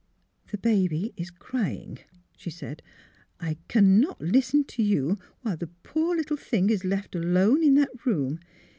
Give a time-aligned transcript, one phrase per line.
[0.51, 1.99] "The baby is crying,"
[2.35, 2.81] she said.''
[3.39, 7.75] I can not listen to you while the poor little thing is left alone in
[7.75, 8.39] that room.